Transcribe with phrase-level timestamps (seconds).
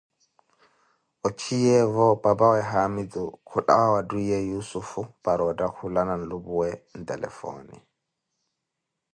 [1.27, 7.75] ochiyeevo papawe haamitu kulawa wa twiiye yussufu para ottakhukana nlupuwe ntelefoone.